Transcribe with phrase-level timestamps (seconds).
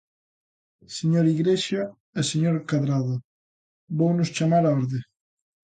[0.97, 1.83] Señor Igrexa
[2.19, 3.15] e señor Cadrado,
[3.99, 4.99] vounos chamar á orde.